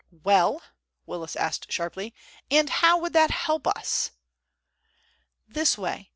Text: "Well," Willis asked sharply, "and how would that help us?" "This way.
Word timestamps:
"Well," 0.23 0.63
Willis 1.05 1.35
asked 1.35 1.71
sharply, 1.71 2.11
"and 2.49 2.71
how 2.71 2.97
would 2.97 3.13
that 3.13 3.29
help 3.29 3.67
us?" 3.67 4.09
"This 5.47 5.77
way. 5.77 6.09